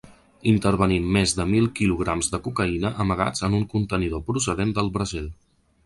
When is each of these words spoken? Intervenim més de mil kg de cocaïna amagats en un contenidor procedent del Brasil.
Intervenim 0.51 1.11
més 1.17 1.33
de 1.41 1.45
mil 1.51 1.67
kg 1.81 2.09
de 2.37 2.41
cocaïna 2.49 2.93
amagats 3.07 3.47
en 3.49 3.59
un 3.61 3.71
contenidor 3.77 4.25
procedent 4.33 4.77
del 4.81 4.95
Brasil. 4.99 5.31